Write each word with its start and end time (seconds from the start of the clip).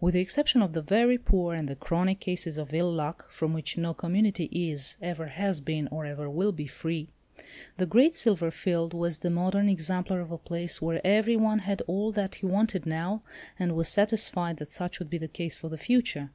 With 0.00 0.14
the 0.14 0.20
exception 0.20 0.62
of 0.62 0.72
the 0.72 0.80
very 0.82 1.18
poor 1.18 1.52
and 1.52 1.66
the 1.68 1.74
chronic 1.74 2.20
cases 2.20 2.58
of 2.58 2.72
ill 2.72 2.92
luck 2.92 3.28
from 3.32 3.52
which 3.52 3.76
no 3.76 3.92
community 3.92 4.44
is, 4.52 4.96
ever 5.02 5.26
has 5.26 5.60
been, 5.60 5.88
or 5.88 6.06
ever 6.06 6.30
will 6.30 6.52
be 6.52 6.68
free, 6.68 7.08
the 7.76 7.84
Great 7.84 8.16
Silver 8.16 8.52
Field 8.52 8.94
was 8.94 9.18
the 9.18 9.30
modern 9.30 9.68
exemplar 9.68 10.20
of 10.20 10.30
a 10.30 10.38
place 10.38 10.80
where 10.80 11.04
every 11.04 11.34
one 11.36 11.58
had 11.58 11.82
all 11.88 12.12
that 12.12 12.36
he 12.36 12.46
wanted 12.46 12.86
now, 12.86 13.22
and 13.58 13.74
was 13.74 13.88
satisfied 13.88 14.58
that 14.58 14.70
such 14.70 15.00
would 15.00 15.10
be 15.10 15.18
the 15.18 15.26
case 15.26 15.56
for 15.56 15.68
the 15.68 15.76
future. 15.76 16.30